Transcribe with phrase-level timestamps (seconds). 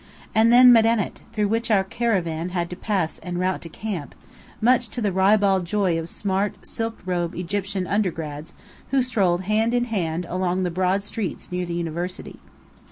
[0.33, 4.15] And then Medinet, through which our caravan had to pass en route to camp,
[4.59, 8.53] much to the ribald joy of smart, silk robed Egyptian "undergrads"
[8.89, 12.39] who strolled hand in hand along the broad streets near the University.